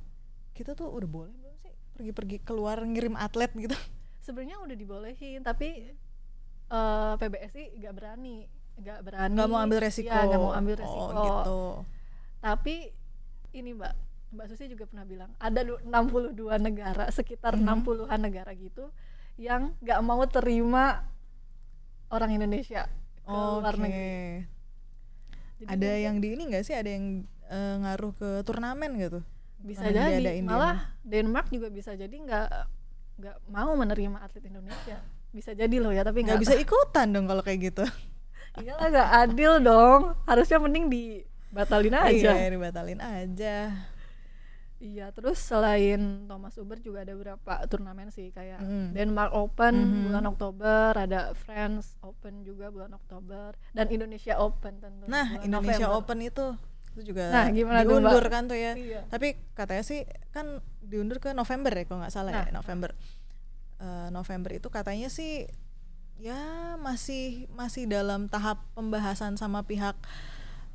kita 0.52 0.73
tuh 0.73 0.88
udah 0.88 1.09
boleh 1.09 1.33
belum 1.33 1.54
sih 1.59 1.73
pergi-pergi 1.92 2.37
keluar 2.42 2.78
ngirim 2.81 3.19
atlet 3.19 3.50
gitu 3.52 3.75
sebenarnya 4.25 4.62
udah 4.62 4.76
dibolehin 4.78 5.40
tapi 5.42 5.90
eh, 6.69 7.12
PBSI 7.19 7.83
nggak 7.83 7.95
berani 7.99 8.47
nggak 8.73 8.99
berani 9.02 9.33
nggak 9.35 9.49
mau 9.49 9.59
ambil 9.59 9.78
resiko 9.83 10.09
Iya, 10.09 10.23
nggak 10.25 10.40
mau 10.40 10.52
ambil 10.54 10.75
resiko 10.78 11.02
oh 11.02 11.25
gitu 11.26 11.61
tapi 12.38 12.76
ini 13.52 13.71
mbak 13.75 13.92
mbak 14.33 14.47
Susi 14.49 14.65
juga 14.67 14.85
pernah 14.85 15.05
bilang 15.05 15.31
ada 15.37 15.61
du- 15.61 15.81
62 15.83 16.33
negara 16.59 17.05
sekitar 17.09 17.53
Mhm. 17.53 17.65
60-an 17.85 18.19
negara 18.19 18.53
gitu 18.53 18.89
yang 19.37 19.77
nggak 19.79 20.01
mau 20.01 20.25
terima 20.25 21.05
orang 22.09 22.33
Indonesia 22.33 22.89
ke 23.19 23.31
luar 23.31 23.73
Oke. 23.73 23.83
negeri 23.83 24.17
Jadi 25.59 25.69
ada 25.69 25.77
mungkin 25.87 26.03
yang 26.03 26.17
di 26.19 26.29
ini 26.31 26.43
nggak 26.51 26.65
sih 26.65 26.75
ada 26.75 26.91
yang 26.91 27.07
eh, 27.45 27.75
ngaruh 27.79 28.12
ke 28.15 28.31
turnamen 28.43 28.97
gitu 28.97 29.21
bisa 29.59 29.85
turnamen 29.85 30.09
jadi 30.09 30.19
diadain 30.19 30.41
di 30.41 30.49
malah 30.49 30.77
Denmark 31.03 31.47
juga 31.49 31.69
bisa 31.69 31.93
jadi 31.93 32.11
nggak 32.11 32.49
nggak 33.15 33.37
mau 33.47 33.73
menerima 33.73 34.19
atlet 34.19 34.45
Indonesia 34.45 34.97
bisa 35.31 35.53
jadi 35.53 35.77
loh 35.77 35.93
ya 35.93 36.03
tapi 36.03 36.25
nggak 36.25 36.41
bisa 36.41 36.57
ikutan 36.65 37.09
dong 37.11 37.25
kalau 37.25 37.41
kayak 37.41 37.71
gitu 37.71 37.85
Iyalah 38.53 38.89
gak 38.93 39.11
adil 39.23 39.65
dong. 39.65 40.12
Harusnya 40.25 40.61
mending 40.61 40.93
dibatalin 40.93 41.97
aja. 41.97 42.37
iya 42.37 42.53
dibatalin 42.53 43.01
aja 43.01 43.73
Iya, 44.83 45.15
terus 45.15 45.39
selain 45.39 46.27
Thomas 46.27 46.59
Uber 46.59 46.75
juga 46.77 47.07
ada 47.07 47.15
beberapa 47.15 47.55
turnamen 47.65 48.11
sih 48.11 48.29
kayak 48.29 48.59
Mm. 48.59 48.87
Denmark 48.93 49.31
Open 49.31 49.75
Mhm. 49.79 50.03
bulan 50.11 50.25
Oktober, 50.27 50.91
ada 50.93 51.21
France 51.39 51.95
Open 52.03 52.43
juga 52.43 52.67
bulan 52.67 52.91
Oktober 52.91 53.55
dan 53.71 53.87
Indonesia 53.89 54.35
Open 54.37 54.83
tentu. 54.83 55.07
nah 55.07 55.39
Indonesia 55.39 55.87
November. 55.87 56.03
Open 56.03 56.19
itu 56.21 56.47
itu 56.93 57.01
juga 57.09 57.31
Nah, 57.31 57.47
gimana 57.49 57.81
tuh, 57.81 57.95
diundur 57.95 58.21
Mbak? 58.21 58.29
kan 58.29 58.43
tuh 58.45 58.59
ya 58.59 58.73
Iya. 58.75 59.01
tapi 59.07 59.39
katanya 59.53 59.81
sih 59.81 60.03
kan 60.29 60.59
diundur 60.83 61.17
ke 61.17 61.31
November 61.31 61.71
ya 61.71 61.85
kalau 61.85 62.03
nggak 62.03 62.12
salah 62.12 62.33
ya 62.33 62.45
Nah. 62.45 62.59
November 62.59 62.91
Eh, 63.79 64.09
November 64.11 64.51
itu 64.53 64.67
katanya 64.67 65.07
sih 65.09 65.47
ya 66.17 66.39
masih 66.77 67.51
masih 67.51 67.87
dalam 67.87 68.27
tahap 68.27 68.62
pembahasan 68.73 69.35
sama 69.35 69.62
pihak 69.62 69.95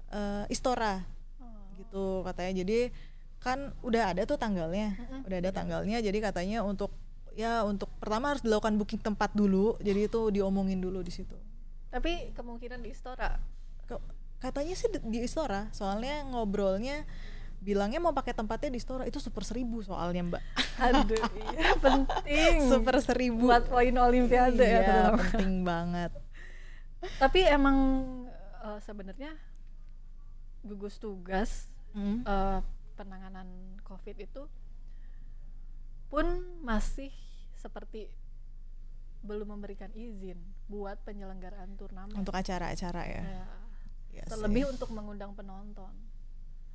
eh, 0.09 0.43
Istora 0.47 1.03
Oh. 1.37 1.47
gitu 1.75 2.05
katanya 2.23 2.63
jadi 2.63 2.91
kan 3.37 3.71
udah 3.79 4.11
ada 4.11 4.23
tuh 4.23 4.35
tanggalnya 4.35 4.97
Mm-mm. 4.97 5.21
udah 5.23 5.37
ada 5.37 5.51
tanggalnya 5.51 5.97
jadi 5.99 6.17
katanya 6.21 6.61
untuk 6.61 6.89
ya 7.33 7.61
untuk 7.61 7.87
pertama 7.97 8.31
harus 8.31 8.41
dilakukan 8.41 8.75
booking 8.75 8.99
tempat 8.99 9.29
dulu 9.31 9.77
jadi 9.77 10.05
itu 10.05 10.21
diomongin 10.29 10.77
dulu 10.77 10.99
di 10.99 11.11
situ 11.11 11.37
Tapi 11.87 12.29
kemungkinan 12.31 12.81
di 12.81 12.91
Istora. 12.91 13.39
Ke- 13.85 14.03
katanya 14.37 14.73
sih 14.73 14.89
di, 14.89 14.99
di 15.07 15.19
Istora 15.21 15.69
soalnya 15.71 16.25
ngobrolnya 16.25 17.05
bilangnya 17.57 17.97
mau 17.97 18.11
pakai 18.11 18.33
tempatnya 18.33 18.69
di 18.69 18.77
Istora 18.77 19.03
itu 19.03 19.17
super 19.17 19.41
seribu 19.41 19.81
soalnya 19.81 20.21
mbak 20.27 20.43
Aduh, 20.83 21.17
iya 21.47 21.73
penting. 21.77 22.67
super 22.67 22.97
seribu 22.99 23.47
buat 23.47 23.65
poin 23.65 23.93
olimpiade 23.93 24.57
ya 24.57 24.67
iya, 24.67 24.79
terutama. 24.83 25.17
penting 25.23 25.53
banget 25.63 26.11
Tapi 27.17 27.39
emang 27.45 27.77
eh, 28.59 28.79
sebenarnya 28.79 29.31
gugus 30.61 30.97
tugas 30.97 31.69
Hmm. 31.89 32.21
eh, 32.21 32.59
penanganan 32.97 33.45
COVID 33.81 34.17
itu 34.17 34.43
pun 36.07 36.25
masih 36.59 37.13
seperti 37.53 38.09
belum 39.21 39.53
memberikan 39.53 39.91
izin 39.91 40.37
buat 40.65 40.97
penyelenggaraan 41.03 41.75
turnamen. 41.75 42.15
untuk 42.15 42.31
acara-acara 42.31 43.03
ya, 43.03 43.23
Ya, 43.23 43.45
Iya 44.09 44.23
sih. 44.23 44.31
terlebih 44.31 44.63
untuk 44.67 44.89
mengundang 44.89 45.33
penonton. 45.33 45.91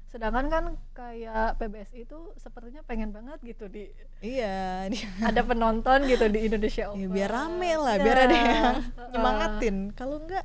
Sedangkan 0.07 0.47
kan 0.47 0.65
kayak 0.93 1.57
PBSI 1.57 2.05
itu 2.05 2.19
sepertinya 2.37 2.85
pengen 2.85 3.11
banget 3.11 3.41
gitu 3.41 3.65
di 3.67 3.89
iya 4.21 4.85
dia 4.87 5.09
ada 5.25 5.41
penonton 5.41 6.05
gitu 6.05 6.29
di 6.29 6.45
Indonesia 6.45 6.85
ya, 6.85 6.93
Open. 6.93 7.09
biar 7.09 7.31
rame 7.33 7.73
lah 7.75 7.97
Ya, 7.97 8.05
biar 8.05 8.19
ada 8.21 8.37
yang 8.37 8.77
nyemangatin 9.11 9.77
kalau 9.93 10.21
enggak 10.21 10.45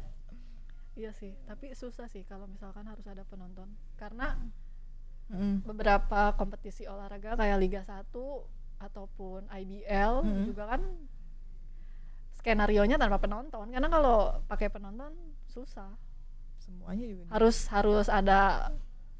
Iya 0.96 1.14
sih, 1.14 1.30
tapi 1.46 1.76
susah 1.76 2.08
sih 2.08 2.24
kalau 2.24 2.48
misalkan 2.48 2.82
harus 2.84 3.06
ada 3.06 3.22
penonton. 3.22 3.70
Karena 3.94 4.34
mm, 5.28 5.64
beberapa 5.64 6.32
kompetisi 6.34 6.84
olahraga 6.84 7.36
kayak 7.36 7.58
Liga 7.58 7.82
1 7.84 8.12
ataupun 8.78 9.50
IBL 9.50 10.14
Mhm. 10.24 10.44
juga 10.46 10.64
kan 10.70 10.82
skenario 12.38 12.86
nya 12.86 12.96
tanpa 12.96 13.18
penonton. 13.18 13.68
Karena 13.68 13.90
kalau 13.90 14.40
pakai 14.46 14.70
penonton 14.70 15.12
susah. 15.48 15.92
Semuanya 16.62 17.08
juga 17.08 17.24
harus 17.32 17.64
harus 17.68 18.08
ada 18.08 18.72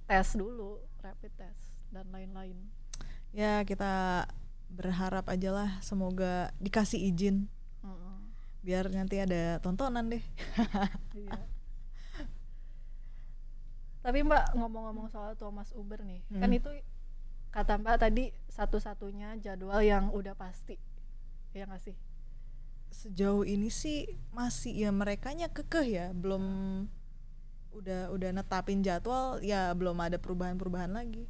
tes 0.04 0.36
dulu 0.36 0.84
rapid 1.00 1.32
test 1.36 1.64
dan 1.90 2.08
lain-lain. 2.12 2.56
Ya 3.32 3.64
kita 3.64 4.24
berharap 4.68 5.28
aja 5.32 5.50
lah 5.52 5.70
semoga 5.80 6.52
dikasih 6.60 7.00
izin. 7.08 7.48
Mm-mm. 7.84 8.16
biar 8.60 8.92
nanti 8.92 9.16
ada 9.16 9.64
tontonan 9.64 10.12
deh. 10.12 10.24
Iya. 11.16 11.40
tapi 14.02 14.24
mbak 14.24 14.56
ngomong-ngomong 14.56 15.10
soal 15.10 15.34
Thomas 15.36 15.74
Uber 15.74 16.00
nih 16.02 16.22
kan 16.38 16.48
Hmm. 16.48 16.58
itu 16.58 16.70
kata 17.50 17.78
mbak 17.78 17.98
tadi 18.00 18.30
satu-satunya 18.48 19.40
jadwal 19.40 19.82
yang 19.82 20.10
udah 20.12 20.38
pasti 20.38 20.78
ya 21.52 21.66
nggak 21.66 21.82
sih? 21.82 21.96
Sejauh 22.88 23.44
ini 23.44 23.68
sih 23.68 24.06
masih 24.32 24.72
ya 24.74 24.90
merekanya 24.94 25.50
kekeh 25.50 25.88
ya 25.90 26.06
belum 26.14 26.44
udah 27.74 28.10
udah 28.10 28.30
netapin 28.32 28.82
jadwal 28.82 29.38
ya 29.42 29.74
belum 29.74 29.98
ada 30.00 30.18
perubahan-perubahan 30.18 30.94
lagi. 30.94 31.26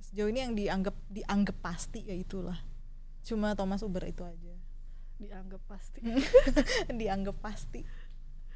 Sejauh 0.00 0.28
ini 0.28 0.40
yang 0.44 0.54
dianggap 0.54 0.96
dianggap 1.08 1.56
pasti 1.60 2.04
ya 2.04 2.14
itulah. 2.14 2.60
Cuma 3.24 3.56
Thomas 3.56 3.80
Uber 3.80 4.04
itu 4.04 4.22
aja. 4.22 4.54
Dianggap 5.16 5.62
pasti. 5.70 6.00
Dianggap 7.00 7.36
pasti. 7.40 7.86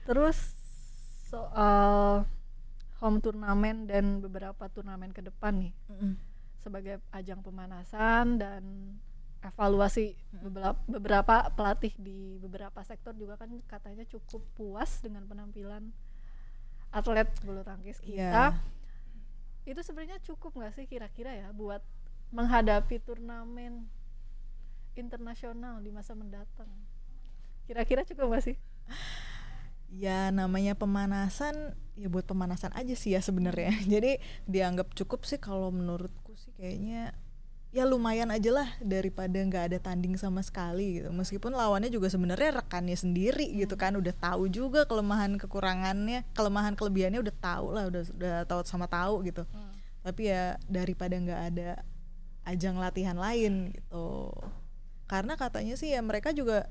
Terus 0.04 0.54
soal 1.26 2.26
home 3.00 3.20
turnamen 3.20 3.88
dan 3.88 4.24
beberapa 4.24 4.68
turnamen 4.72 5.12
ke 5.12 5.20
depan 5.20 5.56
nih 5.60 5.72
Mm-mm. 5.92 6.16
sebagai 6.64 7.02
ajang 7.12 7.44
pemanasan 7.44 8.40
dan 8.40 8.62
evaluasi 9.44 10.16
beberapa, 10.42 10.80
beberapa 10.88 11.34
pelatih 11.54 11.94
di 12.00 12.40
beberapa 12.42 12.80
sektor 12.82 13.14
juga 13.14 13.38
kan 13.38 13.52
katanya 13.68 14.02
cukup 14.08 14.42
puas 14.58 15.04
dengan 15.04 15.22
penampilan 15.28 15.92
atlet 16.90 17.28
bulu 17.44 17.60
tangkis 17.62 18.00
kita. 18.00 18.56
Iya. 18.56 18.58
Itu 19.66 19.80
sebenarnya 19.82 20.18
cukup 20.22 20.56
nggak 20.56 20.72
sih 20.74 20.86
kira-kira 20.88 21.30
ya 21.34 21.48
buat 21.52 21.82
menghadapi 22.34 22.98
turnamen 23.04 23.86
internasional 24.96 25.78
di 25.84 25.90
masa 25.92 26.16
mendatang? 26.16 26.70
Kira-kira 27.68 28.02
cukup 28.02 28.34
nggak 28.34 28.44
sih? 28.50 28.56
ya 29.92 30.34
namanya 30.34 30.74
pemanasan 30.74 31.78
ya 31.96 32.08
buat 32.12 32.28
pemanasan 32.28 32.72
aja 32.76 32.92
sih 32.92 33.16
ya 33.16 33.20
sebenarnya. 33.24 33.72
Jadi 33.92 34.20
dianggap 34.44 34.92
cukup 34.92 35.24
sih 35.24 35.40
kalau 35.40 35.72
menurutku 35.72 36.36
sih 36.36 36.52
kayaknya 36.54 37.16
ya 37.74 37.84
lumayan 37.84 38.32
aja 38.32 38.56
lah 38.56 38.68
daripada 38.80 39.36
nggak 39.36 39.64
ada 39.72 39.78
tanding 39.80 40.16
sama 40.16 40.40
sekali 40.44 41.00
gitu. 41.00 41.12
Meskipun 41.12 41.52
lawannya 41.52 41.88
juga 41.92 42.08
sebenarnya 42.12 42.62
rekannya 42.62 42.96
sendiri 42.96 43.48
gitu 43.56 43.74
kan 43.76 43.96
udah 43.96 44.14
tahu 44.16 44.48
juga 44.48 44.84
kelemahan 44.88 45.36
kekurangannya 45.36 46.24
kelemahan 46.32 46.72
kelebihannya 46.72 47.20
udah 47.20 47.36
tahu 47.36 47.66
lah 47.76 47.84
udah 47.88 48.02
udah 48.16 48.34
tahu 48.48 48.60
sama 48.64 48.88
tahu 48.88 49.24
gitu. 49.28 49.44
Tapi 50.00 50.30
ya 50.30 50.56
daripada 50.70 51.18
nggak 51.18 51.42
ada 51.52 51.70
ajang 52.46 52.78
latihan 52.78 53.18
lain 53.18 53.74
gitu. 53.74 54.32
Karena 55.10 55.34
katanya 55.34 55.74
sih 55.74 55.92
ya 55.92 56.00
mereka 56.00 56.30
juga 56.32 56.70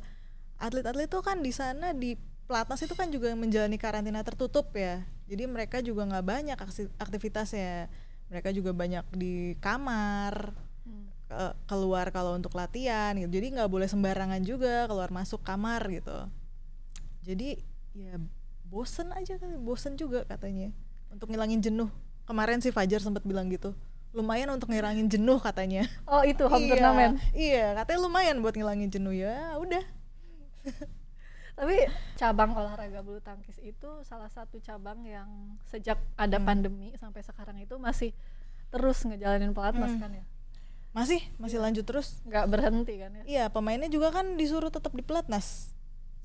atlet-atlet 0.55 1.11
tuh 1.11 1.21
kan 1.21 1.43
di 1.43 1.51
sana 1.51 1.91
di 1.91 2.15
pelatnas 2.45 2.81
itu 2.81 2.93
kan 2.93 3.09
juga 3.09 3.33
menjalani 3.33 3.75
karantina 3.75 4.21
tertutup 4.21 4.69
ya. 4.71 5.01
Jadi 5.25 5.43
mereka 5.45 5.81
juga 5.81 6.05
nggak 6.05 6.25
banyak 6.25 6.57
aktivitasnya. 6.97 7.89
Mereka 8.29 8.49
juga 8.51 8.73
banyak 8.73 9.05
di 9.13 9.53
kamar 9.57 10.53
Hmm. 10.85 11.09
ke- 11.25 11.55
keluar 11.65 12.09
kalau 12.09 12.37
untuk 12.37 12.53
latihan 12.53 13.17
gitu. 13.17 13.29
Jadi 13.31 13.57
nggak 13.57 13.69
boleh 13.69 13.89
sembarangan 13.89 14.41
juga 14.41 14.85
keluar 14.85 15.09
masuk 15.09 15.41
kamar 15.41 15.81
gitu. 15.89 16.13
Jadi 17.25 17.57
ya 17.97 18.21
bosen 18.65 19.09
aja 19.11 19.41
kan 19.41 19.49
bosen 19.59 19.97
juga 19.97 20.21
katanya. 20.23 20.69
Untuk 21.09 21.33
ngilangin 21.33 21.61
jenuh. 21.61 21.89
Kemarin 22.25 22.61
si 22.61 22.69
Fajar 22.69 23.01
sempat 23.01 23.25
bilang 23.25 23.49
gitu. 23.49 23.73
Lumayan 24.13 24.53
untuk 24.53 24.69
ngilangin 24.69 25.09
jenuh 25.09 25.41
katanya. 25.41 25.89
Oh 26.05 26.21
itu 26.21 26.45
home 26.45 26.61
iya, 26.65 26.71
turnamen. 26.77 27.11
iya 27.33 27.65
katanya 27.73 27.99
lumayan 28.05 28.37
buat 28.41 28.53
ngilangin 28.53 28.89
jenuh. 28.89 29.13
Ya 29.13 29.57
udah 29.57 29.81
Tapi 31.55 31.87
cabang 32.13 32.51
olahraga 32.51 32.99
bulu 32.99 33.19
tangkis 33.19 33.55
itu 33.59 33.87
salah 34.03 34.27
satu 34.27 34.59
cabang 34.59 35.01
yang 35.01 35.27
sejak 35.63 35.95
ada 36.15 36.35
Hmm. 36.35 36.45
pandemi 36.45 36.91
sampai 36.95 37.23
sekarang 37.23 37.55
itu 37.57 37.75
masih 37.77 38.11
terus 38.67 39.01
ngejalanin 39.01 39.51
pelatnas 39.51 39.95
Hmm. 39.95 40.01
kan 40.01 40.11
ya. 40.13 40.25
masih 40.91 41.19
masih 41.35 41.59
lanjut 41.59 41.83
terus 41.83 42.23
Nggak 42.23 42.45
berhenti 42.47 42.95
kan 42.95 43.11
ya. 43.13 43.23
iya 43.25 43.43
pemainnya 43.47 43.87
juga 43.87 44.11
kan 44.11 44.35
disuruh 44.35 44.71
tetap 44.71 44.91
di 44.91 45.03
pelatnas 45.03 45.75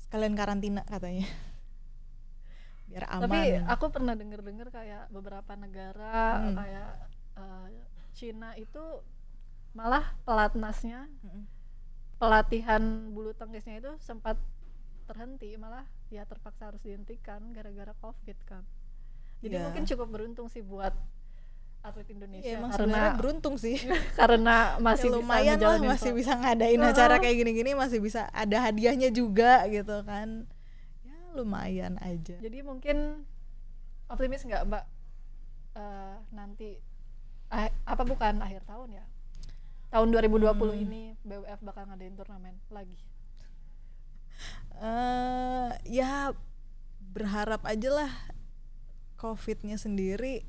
sekalian 0.01 0.31
karantina 0.31 0.83
katanya 0.85 1.27
biar 2.87 3.03
aman 3.09 3.23
Tapi 3.27 3.39
aku 3.67 3.85
pernah 3.87 4.15
denger-dengar 4.15 4.67
kayak 4.69 5.07
beberapa 5.07 5.55
negara 5.55 6.39
Hmm. 6.39 6.55
kayak 6.55 6.91
eh, 7.35 7.67
Cina 8.11 8.55
itu 8.55 8.83
malah 9.71 10.15
pelatnasnya 10.23 11.07
Mm-mm. 11.19 11.43
pelatihan 12.15 12.83
bulu 13.09 13.31
tangkisnya 13.31 13.79
itu 13.79 13.91
sempat 13.99 14.35
terhenti 15.11 15.59
malah 15.59 15.83
ya 16.07 16.23
terpaksa 16.23 16.71
harus 16.71 16.79
dihentikan 16.79 17.51
gara-gara 17.51 17.91
covid 17.99 18.39
kan. 18.47 18.63
Jadi 19.43 19.59
Iya. 19.59 19.63
mungkin 19.67 19.83
cukup 19.83 20.07
beruntung 20.07 20.47
sih 20.47 20.63
buat 20.63 20.95
atlet 21.81 22.07
Indonesia. 22.07 22.45
Iya, 22.45 22.61
emang 22.61 22.71
karena 22.71 23.01
beruntung 23.17 23.55
sih. 23.57 23.75
karena 24.21 24.77
masih 24.77 25.09
Ya, 25.09 25.11
bisa 25.11 25.19
lumayan 25.19 25.43
lah 25.43 25.55
ngejalanin 25.75 25.89
masih 25.89 26.11
bisa 26.13 26.31
ngadain 26.37 26.79
Heeh. 26.79 26.91
acara 26.93 27.15
kayak 27.17 27.35
gini-gini 27.37 27.71
masih 27.73 27.99
bisa 27.99 28.31
ada 28.31 28.57
hadiahnya 28.61 29.09
juga 29.11 29.65
gitu 29.67 29.97
kan. 30.05 30.47
Ya 31.03 31.17
lumayan 31.33 31.99
aja. 31.99 32.37
Jadi 32.37 32.61
mungkin 32.61 33.25
optimis 34.07 34.45
nggak 34.45 34.63
mbak? 34.63 34.85
Eh, 35.73 36.15
nanti 36.31 36.79
ah- 37.49 37.73
apa 37.83 38.03
bukan 38.05 38.39
akhir 38.39 38.63
tahun 38.63 38.95
ya? 38.95 39.05
Tahun 39.89 40.07
2020 40.07 40.71
Hmm. 40.71 40.85
ini 40.85 41.03
BWF 41.19 41.59
bakal 41.61 41.83
ngadain 41.83 42.15
turnamen 42.15 42.55
lagi 42.69 42.95
eh 44.81 45.69
ya 45.87 46.33
berharap 47.13 47.61
aja 47.63 47.89
lah 47.91 48.11
covidnya 49.15 49.77
sendiri 49.77 50.41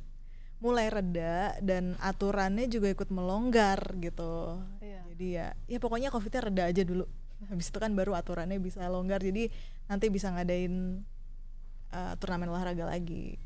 mulai 0.57 0.89
reda 0.89 1.59
dan 1.61 1.99
aturannya 1.99 2.65
juga 2.67 2.89
ikut 2.89 3.11
melonggar 3.11 3.99
gitu 3.99 4.63
Iya. 4.81 5.01
jadi 5.13 5.27
ya 5.29 5.47
ya 5.69 5.79
pokoknya 5.79 6.09
covidnya 6.09 6.41
reda 6.41 6.65
aja 6.65 6.83
dulu 6.83 7.05
habis 7.51 7.69
itu 7.69 7.77
kan 7.77 7.93
baru 7.93 8.15
aturannya 8.15 8.57
bisa 8.57 8.81
longgar 8.87 9.21
jadi 9.21 9.51
nanti 9.85 10.07
bisa 10.09 10.31
ngadain 10.31 11.03
eh, 11.91 12.13
turnamen 12.17 12.49
olahraga 12.49 12.87
lagi 12.87 13.37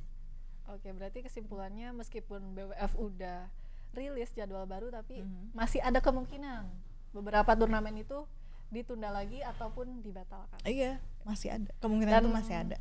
Oke, 0.66 0.90
berarti 0.90 1.23
kesimpulannya 1.23 1.95
meskipun 1.95 2.52
BWF 2.52 2.99
udah 2.99 3.47
rilis 3.95 4.28
jadwal 4.31 4.66
baru 4.66 4.93
tapi 4.93 5.25
Mhm. 5.25 5.57
masih 5.57 5.81
ada 5.81 5.99
kemungkinan 5.99 6.69
beberapa 7.11 7.57
turnamen 7.57 7.97
itu 7.97 8.28
ditunda 8.70 9.08
lagi 9.14 9.40
ataupun 9.42 10.02
dibatalkan. 10.02 10.58
iya 10.66 10.99
masih 11.23 11.54
ada 11.54 11.70
kemungkinan 11.78 12.12
Dan- 12.12 12.25
itu 12.26 12.30
masih 12.32 12.56
ada 12.56 12.76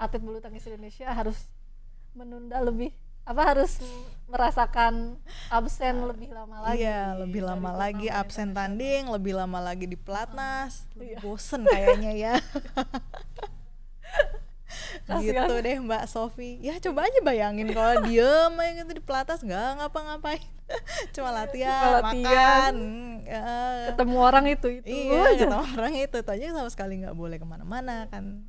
Atlet 0.00 0.18
bulu 0.18 0.42
tangkis 0.42 0.66
Indonesia 0.66 1.06
harus 1.14 1.46
menunda 2.12 2.58
lebih 2.58 2.90
apa 3.22 3.54
harus 3.54 3.78
merasakan 4.26 5.14
absen 5.46 6.02
lebih 6.10 6.34
lama 6.34 6.58
lagi. 6.58 6.82
Iya, 6.82 7.14
lebih 7.22 7.46
lama 7.46 7.70
lagi 7.70 8.10
absen 8.10 8.50
internasional. 8.50 8.58
tanding, 8.74 9.02
lebih 9.14 9.32
lama 9.38 9.58
lagi 9.62 9.86
di 9.86 9.94
pelatnas. 9.94 10.90
Iya. 10.98 11.22
Bosen 11.22 11.62
kayaknya 11.62 12.12
ya. 12.18 12.34
Gitu 15.22 15.54
deh 15.62 15.76
Mbak 15.84 16.04
Sofi. 16.08 16.58
Ya 16.64 16.80
coba 16.80 17.06
aja 17.06 17.20
bayangin 17.20 17.68
kalau 17.70 18.02
diem 18.08 18.52
aja 18.56 18.72
gitu 18.82 18.90
di 18.96 19.02
pelatnas 19.04 19.44
nggak 19.44 19.84
ngapa-ngapain. 19.84 20.42
Cuma 21.14 21.30
latihan, 21.30 21.80
Cuma 21.80 21.98
latihan. 22.04 22.74
makan. 22.74 22.74
ya. 23.24 23.44
Ketemu 23.92 24.16
orang 24.18 24.44
itu 24.46 24.66
itu 24.72 24.86
Iya, 24.86 25.20
aja. 25.24 25.46
ketemu 25.46 25.64
orang 25.74 25.94
itu, 25.96 26.16
itu 26.18 26.30
aja 26.30 26.44
sama 26.52 26.70
sekali 26.70 26.94
nggak 27.00 27.16
boleh 27.16 27.36
ke 27.36 27.46
mana-mana 27.46 28.06
kan. 28.08 28.44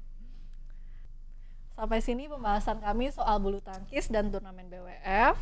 Sampai 1.73 1.99
sini 1.99 2.29
pembahasan 2.29 2.79
kami 2.79 3.09
soal 3.09 3.41
bulu 3.41 3.57
tangkis 3.59 4.07
dan 4.07 4.29
turnamen 4.29 4.69
BWF. 4.69 5.35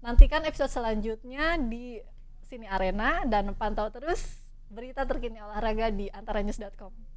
Nantikan 0.00 0.42
episode 0.42 0.68
selanjutnya 0.68 1.60
di 1.60 2.00
Sini 2.42 2.66
Arena 2.66 3.22
dan 3.22 3.54
pantau 3.54 3.86
terus 3.88 4.34
berita 4.66 5.06
terkini 5.06 5.38
olahraga 5.38 5.90
di 5.90 6.10
antaranews.com. 6.10 7.09